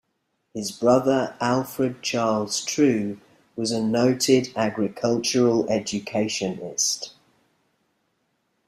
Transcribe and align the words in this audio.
His 0.55 0.71
brother 0.71 1.37
Alfred 1.39 2.01
Charles 2.01 2.65
True 2.65 3.19
was 3.55 3.69
a 3.69 3.83
noted 3.83 4.51
agricultural 4.55 5.69
educationist. 5.69 7.13